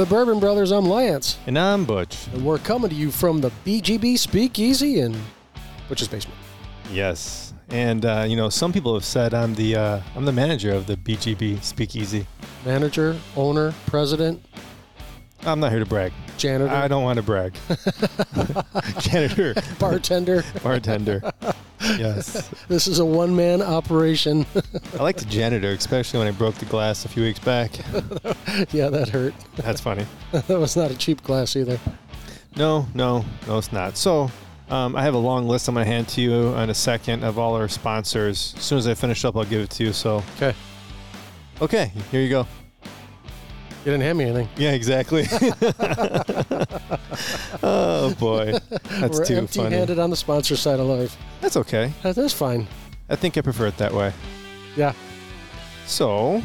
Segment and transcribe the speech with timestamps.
[0.00, 0.70] the Bourbon Brothers.
[0.70, 2.26] I'm Lance, And I'm Butch.
[2.32, 5.14] and we're coming to you from the BGB Speakeasy in
[5.90, 6.38] Butch's basement.
[6.90, 7.52] Yes.
[7.68, 10.86] And uh, you know, some people have said I'm the uh, I'm the manager of
[10.86, 12.26] the BGB Speakeasy.
[12.64, 14.42] Manager, owner, president,
[15.44, 16.12] I'm not here to brag.
[16.36, 17.54] janitor, I don't want to brag.
[19.00, 20.44] Janitor, bartender.
[20.62, 21.22] bartender.
[21.80, 22.50] Yes.
[22.68, 24.44] This is a one-man operation.
[24.98, 27.72] I like the janitor, especially when I broke the glass a few weeks back.
[28.72, 29.32] yeah, that hurt.
[29.56, 30.06] That's funny.
[30.32, 31.80] that was not a cheap glass either.
[32.56, 33.96] No, no, no, it's not.
[33.96, 34.30] So,
[34.68, 37.24] um, I have a long list I'm going to hand to you in a second
[37.24, 38.54] of all our sponsors.
[38.58, 39.92] As soon as I finish up, I'll give it to you.
[39.94, 40.54] So, Okay,
[41.62, 42.46] okay, here you go.
[43.84, 44.48] You didn't hand me anything.
[44.56, 45.24] Yeah, exactly.
[47.62, 49.66] oh boy, that's we're too funny.
[49.76, 51.16] empty-handed on the sponsor side of life.
[51.40, 51.92] That's okay.
[52.02, 52.66] That's fine.
[53.08, 54.12] I think I prefer it that way.
[54.76, 54.92] Yeah,
[55.86, 56.40] So,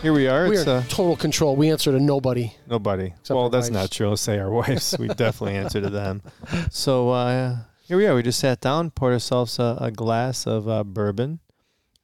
[0.00, 0.48] here we are.
[0.48, 1.56] we It's are uh, total control.
[1.56, 2.54] We answer to nobody.
[2.66, 3.12] nobody.
[3.28, 3.70] Well, that's wives.
[3.70, 4.08] not true.
[4.08, 4.96] Let's say our wives.
[4.98, 6.22] We definitely answer to them.
[6.70, 8.14] So uh, here we are.
[8.14, 11.40] We just sat down, poured ourselves a, a glass of uh, bourbon,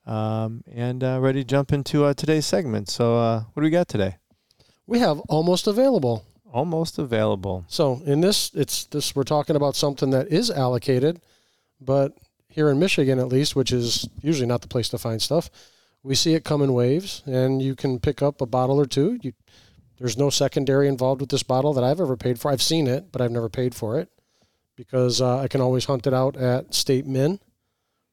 [0.06, 2.90] um, and uh, ready to jump into uh, today's segment.
[2.90, 4.16] So, uh, what do we got today?
[4.86, 6.24] We have almost available.
[6.52, 7.64] Almost available.
[7.68, 9.14] So in this, it's this.
[9.14, 11.20] We're talking about something that is allocated,
[11.80, 12.16] but
[12.48, 15.50] here in Michigan, at least, which is usually not the place to find stuff,
[16.02, 19.18] we see it come in waves, and you can pick up a bottle or two.
[19.20, 19.32] You,
[19.98, 22.50] there's no secondary involved with this bottle that I've ever paid for.
[22.50, 24.08] I've seen it, but I've never paid for it
[24.76, 27.40] because uh, I can always hunt it out at State Min,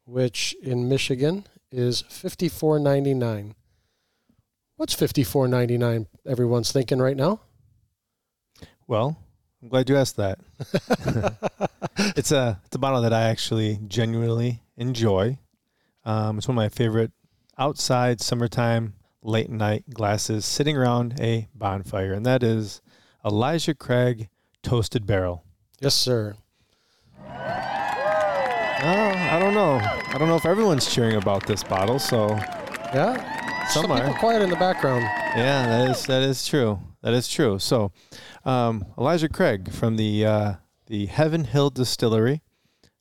[0.06, 3.56] which in Michigan is fifty four ninety nine.
[4.76, 6.08] What's fifty four ninety nine?
[6.26, 7.42] Everyone's thinking right now.
[8.88, 9.18] Well,
[9.62, 10.40] I'm glad you asked that.
[12.18, 15.38] it's a it's a bottle that I actually genuinely enjoy.
[16.06, 17.12] Um, it's one of my favorite
[17.58, 22.82] outside summertime late night glasses sitting around a bonfire, and that is
[23.24, 24.28] Elijah Craig
[24.64, 25.46] Toasted Barrel.
[25.80, 26.36] Yes, sir.
[27.26, 27.32] Oh,
[28.86, 29.76] I don't know.
[29.82, 32.00] I don't know if everyone's cheering about this bottle.
[32.00, 32.36] So
[32.94, 33.43] Yeah.
[33.70, 35.04] Some people quiet in the background.
[35.36, 36.80] yeah, that is that is true.
[37.02, 37.60] That is true.
[37.60, 37.92] So
[38.46, 40.54] um, Elijah Craig from the uh,
[40.88, 42.42] the Heaven Hill Distillery.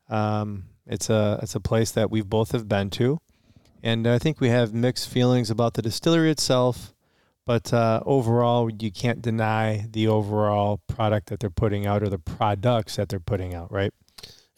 [0.09, 3.19] Um, it's a it's a place that we both have been to,
[3.83, 6.95] and I think we have mixed feelings about the distillery itself.
[7.45, 12.19] But uh, overall, you can't deny the overall product that they're putting out or the
[12.19, 13.93] products that they're putting out, right?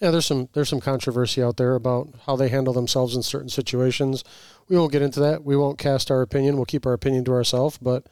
[0.00, 3.48] Yeah, there's some there's some controversy out there about how they handle themselves in certain
[3.48, 4.24] situations.
[4.68, 5.44] We won't get into that.
[5.44, 6.56] We won't cast our opinion.
[6.56, 7.78] We'll keep our opinion to ourselves.
[7.78, 8.06] But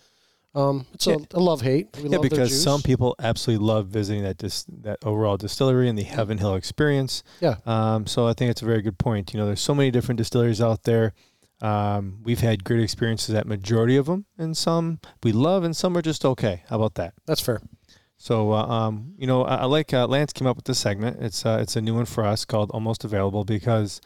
[0.54, 1.16] um, it's Yeah.
[1.34, 1.88] a, a love hate.
[1.97, 5.98] We yeah, love because some people absolutely love visiting that dis- that overall distillery and
[5.98, 7.22] the Heaven Hill experience.
[7.41, 7.56] Yeah.
[7.66, 9.32] Um, so I think it's a very good point.
[9.34, 11.15] You know, there's so many different distilleries out there.
[11.60, 15.97] Um, we've had great experiences at majority of them, and some we love, and some
[15.97, 16.62] are just okay.
[16.69, 17.15] How about that?
[17.26, 17.60] That's fair.
[18.22, 21.21] So, uh, um, you know, I, I like uh, Lance came up with this segment.
[21.21, 24.00] It's uh, it's a new one for us called Almost Available because,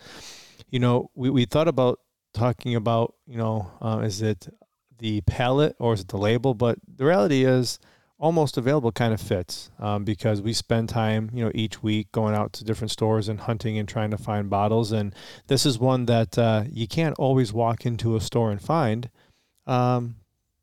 [0.71, 2.01] you know, we, we thought about
[2.33, 4.49] talking about, you know, uh, is it
[4.97, 6.55] the palette or is it the label?
[6.55, 7.79] But the reality is,
[8.19, 12.35] Almost Available kind of fits um, because we spend time, you know, each week going
[12.35, 14.93] out to different stores and hunting and trying to find bottles.
[14.93, 15.15] And
[15.49, 19.11] this is one that uh, you can't always walk into a store and find,
[19.67, 20.17] um,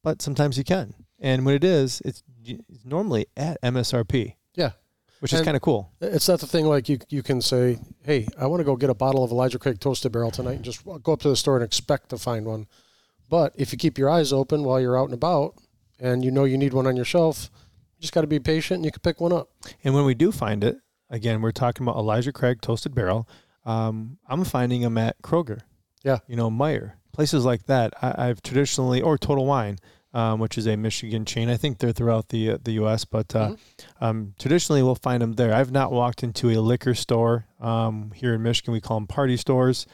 [0.04, 0.96] but sometimes you can.
[1.20, 4.36] And when it is, it's it's normally at MSRP.
[4.56, 4.72] Yeah.
[5.20, 5.90] Which is kind of cool.
[6.02, 8.90] It's not the thing like you you can say, hey, I want to go get
[8.90, 11.56] a bottle of Elijah Craig Toasted Barrel tonight and just go up to the store
[11.56, 12.68] and expect to find one.
[13.30, 15.56] But if you keep your eyes open while you're out and about
[15.98, 17.50] and you know you need one on your shelf,
[17.96, 19.50] you just got to be patient and you can pick one up.
[19.84, 20.76] And when we do find it,
[21.10, 23.28] again, we're talking about Elijah Craig Toasted Barrel.
[23.66, 25.62] Um, I'm finding them at Kroger.
[26.04, 26.20] Yeah.
[26.28, 26.94] You know, Meijer.
[27.14, 27.94] Places like that.
[28.02, 29.78] I, I've traditionally, or Total Wine,
[30.14, 31.50] um, which is a Michigan chain.
[31.50, 33.56] I think they're throughout the uh, the U.S., but uh,
[34.02, 35.54] um, traditionally we'll find them there.
[35.54, 38.74] I've not walked into a liquor store um, here in Michigan.
[38.74, 39.86] We call them party stores,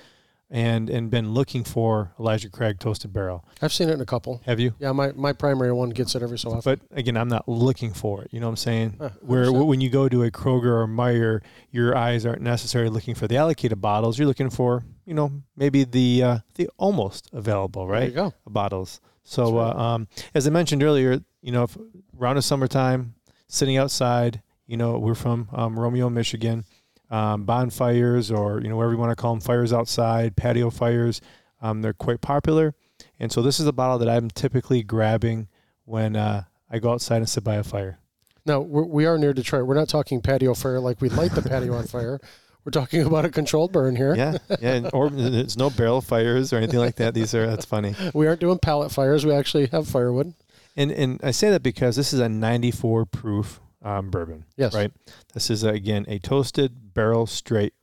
[0.49, 3.45] and and been looking for Elijah Craig Toasted Barrel.
[3.61, 4.41] I've seen it in a couple.
[4.45, 4.73] Have you?
[4.79, 6.61] Yeah, my, my primary one gets it every so often.
[6.89, 8.29] But again, I'm not looking for it.
[8.33, 8.95] You know what I'm saying?
[8.99, 11.41] Huh, Where when you go to a Kroger or Meijer,
[11.71, 14.17] your eyes aren't necessarily looking for the allocated bottles.
[14.17, 18.13] You're looking for, you know, maybe the uh, the almost available, There you right?
[18.15, 18.33] go.
[18.47, 18.99] Bottles.
[19.23, 21.77] So, That's uh, um, as I mentioned earlier, you know, if,
[22.19, 23.15] around the summertime,
[23.47, 26.65] sitting outside, you know, we're from um, Romeo, Michigan.
[27.11, 31.21] Um, bonfires, or you know, whatever you want to call them, fires outside, patio fires.
[31.59, 32.75] Um, they're quite popular,
[33.19, 35.47] and so this is a bottle that I'm typically grabbing
[35.85, 37.97] when uh, I go outside and sit by a fire.
[38.45, 39.65] Now we're, we are near Detroit.
[39.65, 42.19] We're not talking patio fire like we light the patio on fire.
[42.65, 44.15] We're talking about a controlled burn here.
[44.15, 47.13] Yeah, yeah, and- or there's no barrel fires or anything like that.
[47.13, 47.95] These are that's funny.
[48.13, 49.25] We aren't doing pallet fires.
[49.25, 50.33] We actually have firewood.
[50.75, 54.45] And and I say that because this is a 94 proof um, bourbon.
[54.57, 54.73] Yes.
[54.75, 54.91] Right.
[55.33, 57.73] This is again a toasted barrel straight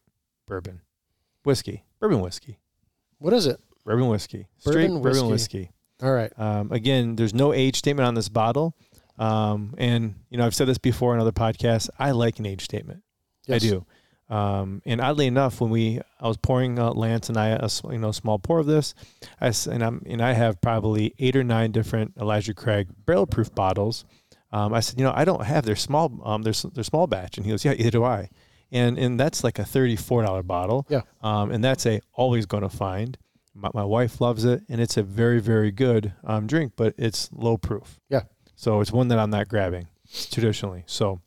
[0.46, 0.82] bourbon
[1.42, 2.58] whiskey, bourbon whiskey,
[3.18, 3.58] What is it?
[3.84, 5.58] bourbon whiskey, straight Bourbon bourbon whiskey.
[5.58, 5.70] whiskey.
[6.02, 6.32] All right.
[6.38, 8.74] Um, again, there's no age statement on this bottle.
[9.18, 11.88] Um, and you know, I've said this before in other podcasts.
[11.98, 13.02] I like an age statement.
[13.46, 13.64] Yes.
[13.64, 13.86] I do.
[14.28, 17.98] Um, and oddly enough, when we I was pouring uh, Lance and I a you
[17.98, 18.94] know small pour of this,
[19.40, 23.54] I and I'm and I have probably eight or nine different Elijah Craig barrel proof
[23.54, 24.04] bottles.
[24.52, 27.36] Um, I said, you know, I don't have their small um their their small batch,
[27.36, 28.30] and he goes, yeah, either do I.
[28.72, 30.86] And and that's like a thirty four dollar bottle.
[30.88, 31.02] Yeah.
[31.22, 33.16] Um, and that's a always going to find.
[33.54, 37.30] My, my wife loves it, and it's a very very good um drink, but it's
[37.32, 38.00] low proof.
[38.08, 38.22] Yeah.
[38.56, 39.86] So it's one that I'm not grabbing
[40.32, 40.82] traditionally.
[40.86, 41.20] So.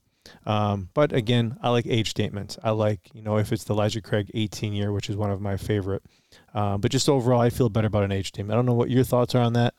[0.45, 2.57] Um, but again, I like age statements.
[2.63, 5.41] I like, you know, if it's the Elijah Craig 18 year, which is one of
[5.41, 6.03] my favorite.
[6.53, 8.53] Uh, but just overall, I feel better about an age statement.
[8.53, 9.73] I don't know what your thoughts are on that.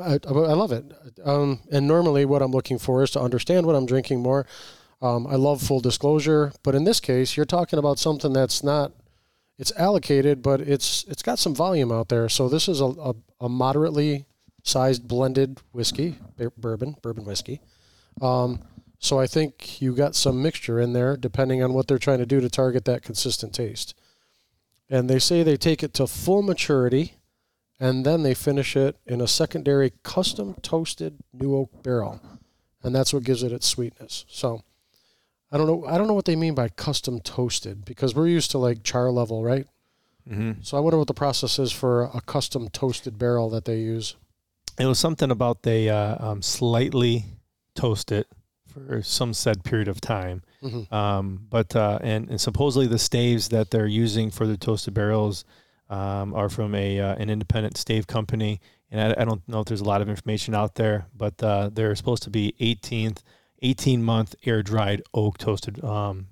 [0.00, 0.92] I, I love it.
[1.24, 4.46] Um, and normally, what I'm looking for is to understand what I'm drinking more.
[5.00, 8.92] Um, I love full disclosure, but in this case, you're talking about something that's not.
[9.56, 12.28] It's allocated, but it's it's got some volume out there.
[12.28, 14.26] So this is a, a, a moderately
[14.64, 16.16] sized blended whiskey,
[16.56, 17.60] bourbon, bourbon whiskey.
[18.20, 18.62] Um,
[19.04, 22.26] so I think you got some mixture in there, depending on what they're trying to
[22.26, 23.94] do to target that consistent taste.
[24.88, 27.16] And they say they take it to full maturity
[27.78, 32.18] and then they finish it in a secondary custom toasted new oak barrel,
[32.82, 34.24] and that's what gives it its sweetness.
[34.26, 34.62] So,
[35.52, 35.84] I don't know.
[35.86, 39.10] I don't know what they mean by custom toasted because we're used to like char
[39.10, 39.66] level, right?
[40.26, 40.62] Mm-hmm.
[40.62, 44.16] So I wonder what the process is for a custom toasted barrel that they use.
[44.78, 47.26] It was something about they uh, um, slightly
[47.74, 48.28] toast it
[48.74, 50.42] for some said period of time.
[50.60, 54.94] hmm Um, but uh, and, and supposedly the staves that they're using for the toasted
[54.94, 55.44] barrels
[55.88, 58.60] um, are from a uh, an independent stave company,
[58.90, 61.70] and I, I don't know if there's a lot of information out there, but uh,
[61.72, 63.18] they're supposed to be 18th,
[63.62, 66.28] 18 month air dried oak toasted um,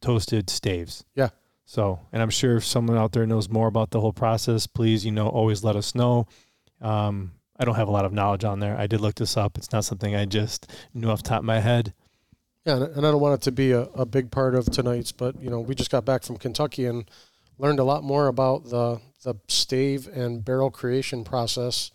[0.00, 1.04] toasted staves.
[1.14, 1.30] Yeah.
[1.66, 5.04] So, and I'm sure if someone out there knows more about the whole process, please,
[5.06, 6.26] you know, always let us know.
[6.80, 8.76] Um, I don't have a lot of knowledge on there.
[8.76, 9.56] I did look this up.
[9.56, 11.94] It's not something I just knew off the top of my head.
[12.64, 15.40] Yeah, and I don't want it to be a, a big part of tonight's, but
[15.40, 17.08] you know, we just got back from Kentucky and
[17.58, 21.90] learned a lot more about the the stave and barrel creation process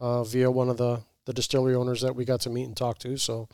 [0.00, 2.98] uh, via one of the the distillery owners that we got to meet and talk
[2.98, 3.16] to.
[3.16, 3.48] So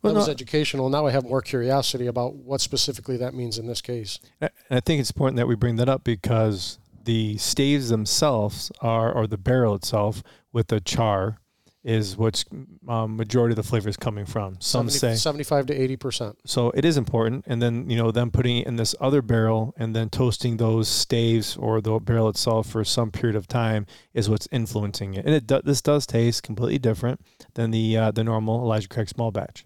[0.00, 0.88] Well, that was educational.
[0.88, 4.18] Now I have more curiosity about what specifically that means in this case.
[4.40, 9.12] And I think it's important that we bring that up because the staves themselves are,
[9.12, 10.22] or the barrel itself
[10.52, 11.38] with the char,
[11.84, 12.44] is what's
[12.86, 14.56] um, majority of the flavor is coming from.
[14.60, 16.38] Some 70 say 75 to 80 percent.
[16.46, 16.70] so.
[16.70, 19.94] It is important, and then you know them putting it in this other barrel and
[19.94, 24.48] then toasting those staves or the barrel itself for some period of time is what's
[24.52, 25.24] influencing it.
[25.24, 27.20] And it do, this does taste completely different
[27.54, 29.64] than the uh, the normal Elijah Craig small batch.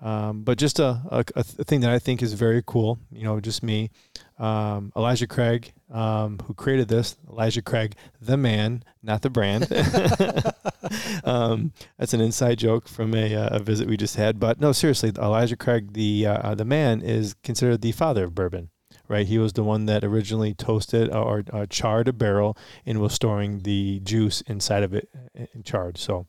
[0.00, 3.40] Um, but just a, a, a thing that I think is very cool, you know,
[3.40, 3.90] just me,
[4.38, 9.66] um, Elijah Craig, um, who created this, Elijah Craig, the man, not the brand.
[11.24, 14.38] um, that's an inside joke from a, uh, a visit we just had.
[14.38, 18.70] But no, seriously, Elijah Craig, the uh, the man, is considered the father of bourbon.
[19.08, 23.14] Right, he was the one that originally toasted or uh, charred a barrel and was
[23.14, 25.96] storing the juice inside of it uh, and charred.
[25.96, 26.26] So,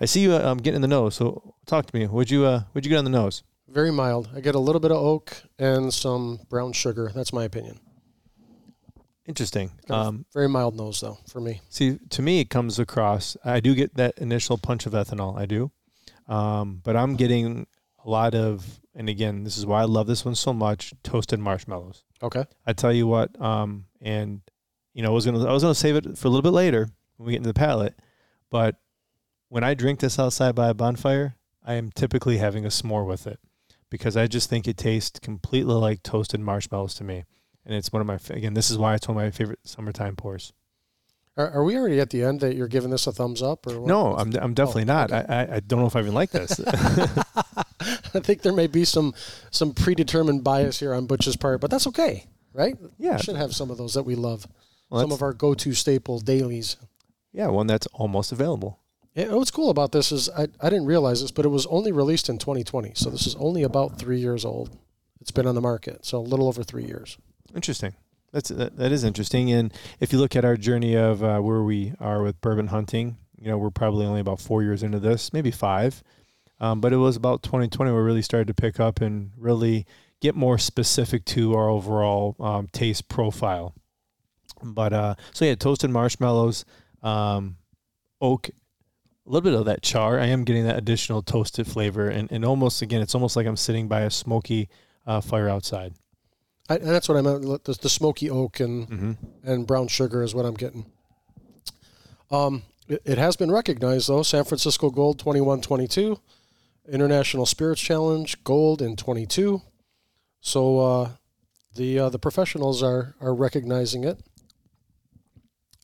[0.00, 1.14] I see you um, getting in the nose.
[1.14, 2.06] So, talk to me.
[2.06, 3.42] Would you uh, would you get on the nose?
[3.68, 4.28] Very mild.
[4.34, 7.10] I get a little bit of oak and some brown sugar.
[7.14, 7.80] That's my opinion.
[9.26, 9.72] Interesting.
[9.90, 11.60] Um, Very mild nose though for me.
[11.68, 13.36] see, to me, it comes across.
[13.44, 15.36] I do get that initial punch of ethanol.
[15.36, 15.72] I do,
[16.28, 17.66] um, but I'm getting
[18.04, 21.40] a lot of, and again, this is why I love this one so much: toasted
[21.40, 22.04] marshmallows.
[22.22, 22.44] Okay.
[22.64, 24.42] I tell you what, um, and
[24.94, 26.88] you know, I was gonna I was gonna save it for a little bit later
[27.16, 27.94] when we get into the palate,
[28.48, 28.76] but
[29.56, 31.34] when I drink this outside by a bonfire,
[31.64, 33.40] I am typically having a s'more with it
[33.88, 37.24] because I just think it tastes completely like toasted marshmallows to me,
[37.64, 38.52] and it's one of my again.
[38.52, 40.52] This is why it's one of my favorite summertime pours.
[41.38, 43.80] Are, are we already at the end that you're giving this a thumbs up or
[43.80, 43.88] what?
[43.88, 45.10] No, I'm I'm definitely oh, not.
[45.10, 45.24] okay.
[45.26, 46.60] I, I don't know if I even like this.
[46.66, 49.14] I think there may be some
[49.50, 52.76] some predetermined bias here on Butch's part, but that's okay, right?
[52.98, 54.46] yeah, We should have some of those that we love.
[54.90, 56.76] well, some of our go-to staple dailies.
[57.32, 58.80] yeah, one that's almost available.
[59.16, 61.90] Yeah, what's cool about this is I, I didn't realize this, but it was only
[61.90, 64.76] released in 2020, so this is only about three years old.
[65.22, 67.16] It's been on the market, so a little over three years.
[67.54, 67.94] Interesting.
[68.32, 69.50] That's that, that is interesting.
[69.50, 73.16] And if you look at our journey of uh, where we are with bourbon hunting,
[73.40, 76.02] you know, we're probably only about four years into this, maybe five.
[76.60, 79.86] Um, but it was about 2020 where we really started to pick up and really
[80.20, 83.74] get more specific to our overall um, taste profile.
[84.62, 86.66] But uh, so yeah, toasted marshmallows,
[87.02, 87.56] um,
[88.20, 88.50] oak,
[89.26, 90.18] a little bit of that char.
[90.20, 93.56] I am getting that additional toasted flavor, and, and almost again, it's almost like I'm
[93.56, 94.68] sitting by a smoky
[95.06, 95.94] uh, fire outside.
[96.68, 97.42] I, and that's what I meant.
[97.64, 99.12] The, the smoky oak and Mm-hmm.
[99.44, 100.86] and brown sugar is what I'm getting.
[102.30, 104.22] Um, it, it has been recognized though.
[104.22, 106.18] San Francisco Gold 2122,
[106.90, 109.62] International Spirits Challenge Gold in 22.
[110.40, 111.08] So uh,
[111.74, 114.18] the uh, the professionals are are recognizing it.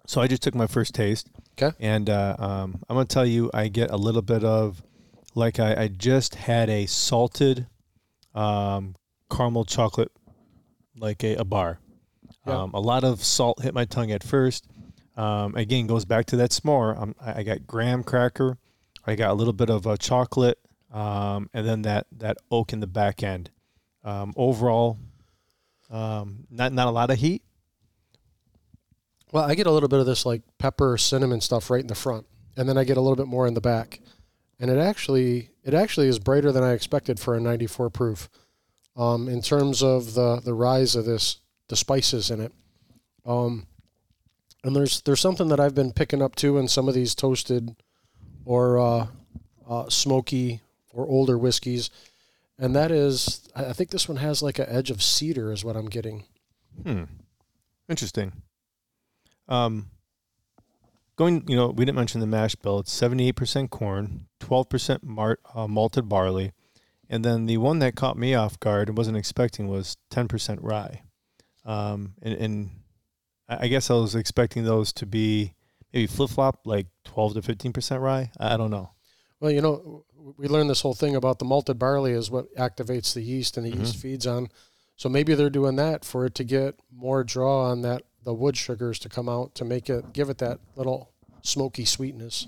[0.06, 1.28] So I just took my first taste.
[1.56, 1.72] 'Kay.
[1.80, 4.82] And uh, um, I'm gonna tell you, I get a little bit of
[5.34, 7.66] like I, I just had a salted
[8.34, 8.96] um,
[9.30, 10.12] caramel chocolate,
[10.96, 11.78] like a, a bar.
[12.46, 12.62] Yeah.
[12.62, 14.66] Um, a lot of salt hit my tongue at first.
[15.16, 17.00] Um, again, goes back to that s'more.
[17.00, 18.58] Um, I, I got graham cracker.
[19.06, 20.58] I got a little bit of uh, chocolate,
[20.92, 23.50] um, and then that that oak in the back end.
[24.04, 24.98] Um, overall,
[25.90, 27.42] um, not not a lot of heat.
[29.32, 31.94] Well, I get a little bit of this like pepper, cinnamon stuff right in the
[31.94, 34.00] front, and then I get a little bit more in the back.
[34.60, 38.28] And it actually it actually is brighter than I expected for a 94 proof.
[38.94, 42.52] Um, in terms of the the rise of this, the spices in it.
[43.24, 43.66] Um,
[44.62, 47.74] and there's there's something that I've been picking up too in some of these toasted
[48.44, 49.06] or uh,
[49.68, 50.60] uh, smoky
[50.92, 51.88] or older whiskeys,
[52.58, 55.64] and that is I I think this one has like an edge of cedar is
[55.64, 56.24] what I'm getting.
[56.82, 57.04] Hmm.
[57.88, 58.32] Interesting.
[59.48, 59.90] Um,
[61.16, 62.80] going, you know, we didn't mention the mash bill.
[62.80, 66.52] It's seventy-eight percent corn, twelve percent mar- uh, malted barley,
[67.08, 70.60] and then the one that caught me off guard and wasn't expecting was ten percent
[70.62, 71.02] rye.
[71.64, 72.70] Um, and, and
[73.48, 75.54] I guess I was expecting those to be
[75.92, 78.30] maybe flip flop, like twelve to fifteen percent rye.
[78.38, 78.90] I don't know.
[79.40, 80.04] Well, you know,
[80.36, 83.66] we learned this whole thing about the malted barley is what activates the yeast and
[83.66, 83.80] the Mhm.
[83.80, 84.48] yeast feeds on.
[84.94, 88.56] So maybe they're doing that for it to get more draw on that the wood
[88.56, 91.10] sugars to come out to make it give it that little
[91.42, 92.46] smoky sweetness.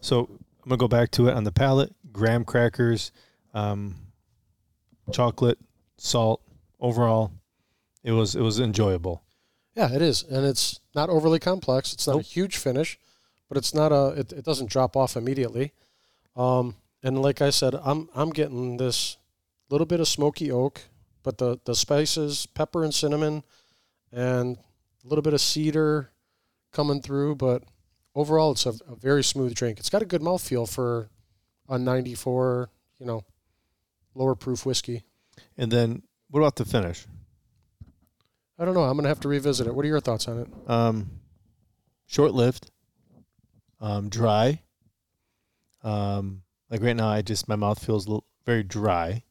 [0.00, 0.28] So
[0.62, 1.94] I'm gonna go back to it on the palate.
[2.12, 3.12] Graham crackers,
[3.54, 3.96] um,
[5.12, 5.58] chocolate,
[5.96, 6.40] salt.
[6.80, 7.32] Overall,
[8.04, 9.22] it was it was enjoyable.
[9.74, 11.92] Yeah, it is, and it's not overly complex.
[11.92, 12.22] It's not Nope.
[12.22, 12.98] a huge finish,
[13.48, 15.72] but it's not a it, it doesn't drop off immediately.
[16.36, 19.16] Um, and like I said, I'm I'm getting this
[19.70, 20.82] little bit of smoky oak,
[21.24, 23.42] but the the spices, pepper and cinnamon,
[24.12, 24.58] and
[25.08, 26.10] a little bit of cedar
[26.72, 27.36] coming through.
[27.36, 27.64] But
[28.14, 29.78] overall, it's a, a very smooth drink.
[29.78, 31.08] It's got a good mouthfeel for
[31.68, 33.22] a 94, you know,
[34.14, 35.04] lower proof whiskey.
[35.56, 37.06] And then what about the finish?
[38.58, 38.82] I don't know.
[38.82, 39.74] I'm gonna have to revisit it.
[39.74, 40.48] What are your thoughts on it?
[40.68, 41.10] Um,
[42.06, 42.70] short lived,
[43.80, 44.62] um, dry.
[45.84, 49.22] Um, like right now, I just my mouth feels little, very dry.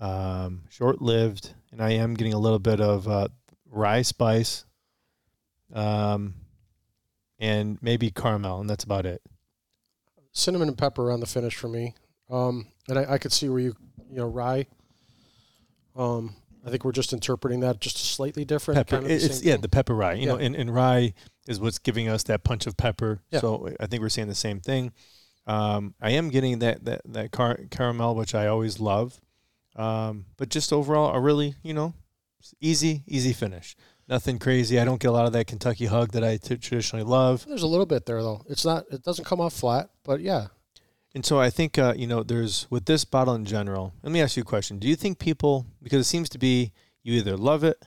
[0.00, 3.28] Um, short lived, and I am getting a little bit of uh,
[3.70, 4.64] rye spice.
[5.72, 6.34] Um,
[7.38, 9.22] and maybe caramel, and that's about it.
[10.32, 11.94] cinnamon and pepper on the finish for me.
[12.30, 13.76] Um, and I, I could see where you,
[14.10, 14.66] you know, rye.
[15.96, 16.34] Um,
[16.66, 18.76] I think we're just interpreting that just slightly different.
[18.76, 18.96] pepper.
[18.96, 19.62] kind of it's same yeah, thing.
[19.62, 20.14] the pepper rye.
[20.14, 21.14] You know, and, and rye
[21.46, 23.22] is what's giving us that punch of pepper.
[23.30, 23.40] Yeah.
[23.40, 24.92] So I think we're saying the same thing.
[25.46, 29.20] Um, I am getting that that that car- caramel, which I always love.
[29.76, 31.94] Um, but just overall, a really you know
[32.60, 33.74] easy easy finish.
[34.08, 34.80] Nothing crazy.
[34.80, 37.44] I don't get a lot of that Kentucky hug that I t- traditionally love.
[37.46, 38.42] There's a little bit there though.
[38.48, 38.84] It's not.
[38.90, 40.46] It doesn't come off flat, but yeah.
[41.14, 43.92] And so I think uh, you know there's with this bottle in general.
[44.02, 44.78] Let me ask you a question.
[44.78, 46.72] Do you think people because it seems to be
[47.02, 47.86] you either love it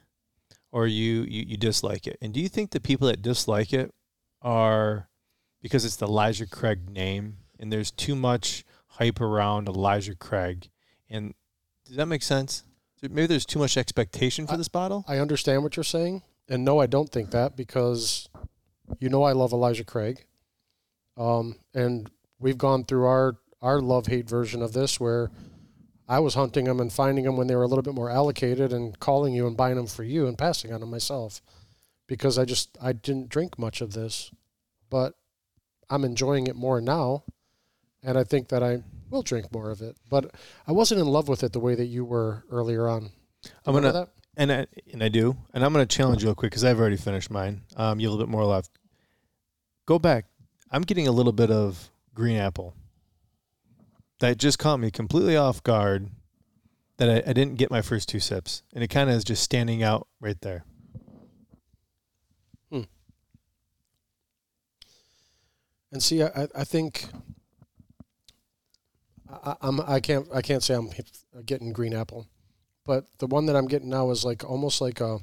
[0.71, 2.17] or you you, you dislike it.
[2.21, 3.93] And do you think the people that dislike it
[4.41, 5.09] are
[5.61, 10.69] because it's the Elijah Craig name and there's too much hype around Elijah Craig?
[11.09, 11.33] And
[11.85, 12.63] does that make sense?
[13.01, 15.03] So Maybe there's too much expectation for this bottle.
[15.07, 18.29] I understand what you're saying, and no, I don't think that because
[18.99, 20.25] you know I love Elijah Craig,
[21.17, 25.31] um, and we've gone through our our love hate version of this where
[26.07, 28.73] I was hunting them and finding them when they were a little bit more allocated
[28.73, 31.41] and calling you and buying them for you and passing on them myself
[32.07, 34.31] because I just I didn't drink much of this,
[34.89, 35.13] but
[35.89, 37.23] I'm enjoying it more now,
[38.03, 39.97] and I think that I will drink more of it.
[40.09, 40.33] But
[40.67, 43.11] I wasn't in love with it the way that you were earlier on.
[43.65, 44.09] I'm gonna that?
[44.37, 46.97] and I, and I do, and I'm gonna challenge you real quick because I've already
[46.97, 47.61] finished mine.
[47.75, 48.71] Um, you have a little bit more left.
[49.85, 50.25] Go back.
[50.71, 52.75] I'm getting a little bit of green apple.
[54.19, 56.09] That just caught me completely off guard.
[56.97, 59.41] That I, I didn't get my first two sips, and it kind of is just
[59.41, 60.65] standing out right there.
[65.91, 67.05] And see, I, I think
[69.31, 70.89] I, I'm I can't I can't say I'm
[71.45, 72.27] getting green apple,
[72.85, 75.19] but the one that I'm getting now is like almost like a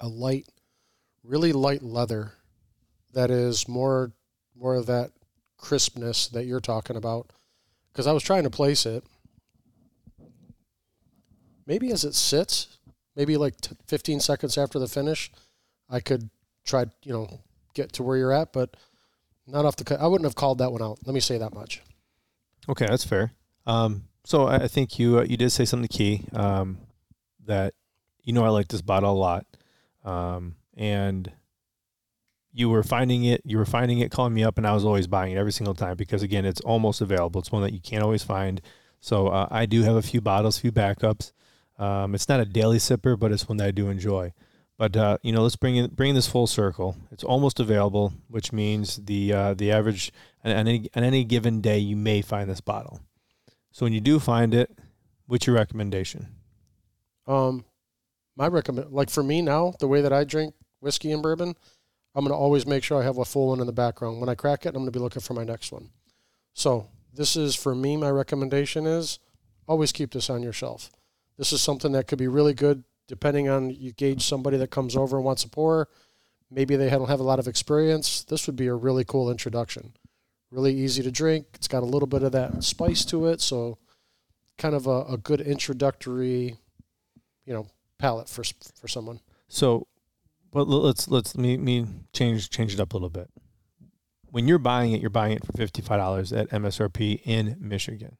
[0.00, 0.46] a light,
[1.22, 2.32] really light leather,
[3.12, 4.12] that is more
[4.56, 5.10] more of that
[5.56, 7.32] crispness that you're talking about.
[7.92, 9.04] Because I was trying to place it.
[11.66, 12.78] Maybe as it sits,
[13.14, 15.30] maybe like t- 15 seconds after the finish,
[15.88, 16.30] I could
[16.64, 17.40] try, you know,
[17.74, 18.76] get to where you're at, but
[19.46, 20.00] not off the cut.
[20.00, 20.98] I wouldn't have called that one out.
[21.04, 21.82] Let me say that much.
[22.68, 23.32] Okay, that's fair.
[23.66, 26.78] Um, so I, I think you uh, you did say something key um,
[27.46, 27.74] that
[28.22, 29.46] you know I like this bottle a lot,
[30.04, 31.32] um, and
[32.52, 35.06] you were finding it, you were finding it, calling me up, and I was always
[35.06, 37.40] buying it every single time because again, it's almost available.
[37.40, 38.60] It's one that you can't always find.
[39.00, 41.32] So uh, I do have a few bottles, a few backups.
[41.78, 44.34] Um, it's not a daily sipper, but it's one that I do enjoy.
[44.76, 46.96] But uh, you know, let's bring in, bring this full circle.
[47.10, 50.12] It's almost available, which means the uh, the average
[50.44, 53.00] on any, on any given day you may find this bottle.
[53.72, 54.70] So when you do find it,
[55.26, 56.28] what's your recommendation?
[57.26, 57.64] Um,
[58.36, 61.54] my recommend, like for me now, the way that I drink whiskey and bourbon,
[62.14, 64.20] I'm going to always make sure I have a full one in the background.
[64.20, 65.90] When I crack it, I'm going to be looking for my next one.
[66.54, 67.96] So this is for me.
[67.96, 69.18] My recommendation is
[69.68, 70.90] always keep this on your shelf.
[71.38, 74.96] This is something that could be really good depending on you gauge somebody that comes
[74.96, 75.88] over and wants a pour.
[76.50, 78.22] Maybe they don't have a lot of experience.
[78.24, 79.94] This would be a really cool introduction.
[80.50, 81.46] Really easy to drink.
[81.54, 83.78] It's got a little bit of that spice to it, so
[84.58, 86.56] kind of a, a good introductory,
[87.44, 87.66] you know,
[87.98, 88.42] palate for
[88.80, 89.20] for someone.
[89.48, 89.86] So,
[90.50, 93.30] but let's let's me me change change it up a little bit.
[94.30, 98.16] When you're buying it, you're buying it for fifty five dollars at MSRP in Michigan.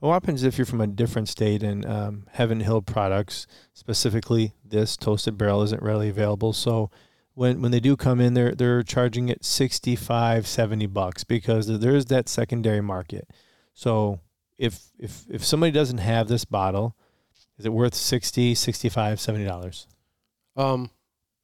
[0.00, 4.54] But what happens if you're from a different state and um, Heaven Hill products, specifically
[4.64, 6.54] this toasted barrel, isn't readily available?
[6.54, 6.90] So
[7.34, 12.06] when when they do come in, they're they're charging it 65, 70 bucks because there's
[12.06, 13.28] that secondary market.
[13.74, 14.20] So
[14.58, 16.96] if if if somebody doesn't have this bottle,
[17.58, 19.86] is it worth 60, 65, 70 dollars?
[20.56, 20.90] Um,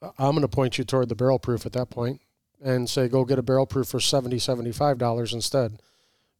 [0.02, 2.20] I'm going to point you toward the barrel proof at that point
[2.62, 5.80] and say go get a barrel proof for 70 75 dollars instead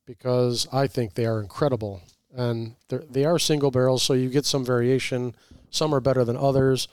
[0.07, 2.03] because I think they are incredible
[2.35, 5.35] and they are single barrels so you get some variation
[5.71, 6.89] some are better than others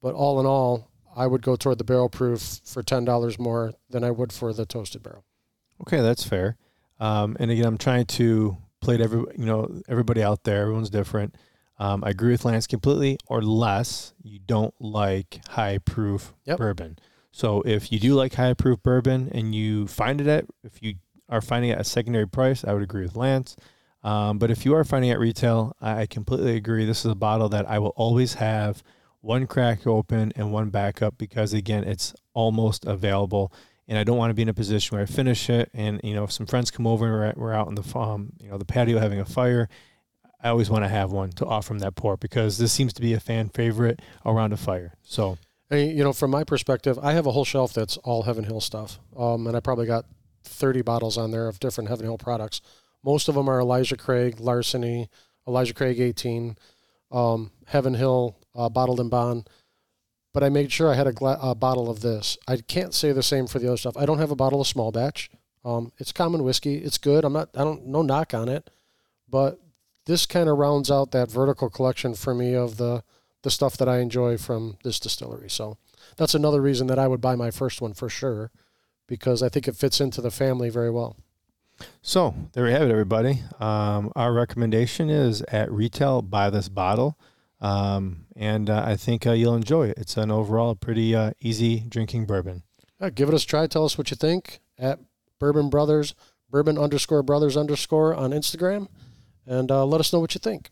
[0.00, 0.87] but all in all
[1.18, 4.66] I would go toward the barrel proof for $10 more than I would for the
[4.66, 5.24] toasted barrel
[5.82, 6.56] okay that's fair
[7.00, 10.90] um, and again I'm trying to play to every you know everybody out there everyone's
[10.90, 11.34] different
[11.78, 16.58] um, I agree with Lance completely, or less you don't like high proof yep.
[16.58, 16.98] bourbon.
[17.30, 20.94] So if you do like high proof bourbon and you find it at, if you
[21.28, 23.54] are finding it at a secondary price, I would agree with Lance.
[24.02, 26.84] Um, but if you are finding it at retail, I completely agree.
[26.84, 28.82] This is a bottle that I will always have
[29.20, 33.52] one crack open and one backup because again, it's almost available.
[33.86, 36.14] And I don't want to be in a position where I finish it and you
[36.14, 38.66] know if some friends come over and we're, out in the um, you know the
[38.66, 39.68] patio having a fire
[40.42, 43.00] I always want to have one to offer them that pour because this seems to
[43.00, 44.94] be a fan favorite around a fire.
[45.02, 45.36] So,
[45.70, 48.60] and, you know, from my perspective, I have a whole shelf that's all Heaven Hill
[48.60, 50.04] stuff, um, and I probably got
[50.44, 52.60] thirty bottles on there of different Heaven Hill products.
[53.04, 55.08] Most of them are Elijah Craig, Larceny,
[55.46, 56.56] Elijah Craig 18,
[57.10, 59.48] um, Heaven Hill uh, bottled in bond.
[60.34, 62.36] But I made sure I had a, gla- a, bottle of this.
[62.46, 63.96] I can't say the same for the other stuff.
[63.96, 65.30] I don't have a bottle of small batch.
[65.64, 66.76] Um, it's common whiskey.
[66.76, 67.24] It's good.
[67.24, 67.50] I'm not.
[67.54, 67.86] I don't.
[67.86, 68.70] No knock on it,
[69.28, 69.58] but
[70.06, 73.02] this kind of rounds out that vertical collection for me of the
[73.42, 75.50] the stuff that I enjoy from this distillery.
[75.50, 75.76] So
[76.16, 78.50] that's another reason that I would buy my first one for sure,
[79.06, 81.16] because I think it fits into the family very well.
[82.02, 83.42] So there we have it, everybody.
[83.60, 87.16] Um, our recommendation is at retail, buy this bottle.
[87.60, 89.98] Um, and uh, I think uh, you'll enjoy it.
[89.98, 92.62] It's an overall pretty uh, easy drinking bourbon.
[93.00, 93.66] Right, give it a try.
[93.66, 95.00] Tell us what you think at
[95.38, 96.14] Bourbon Brothers,
[96.50, 98.88] Bourbon underscore Brothers underscore on Instagram
[99.46, 100.68] and uh, let us know what you think.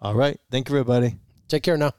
[0.00, 0.38] All right.
[0.50, 1.16] Thank you, everybody.
[1.48, 1.92] Take care now.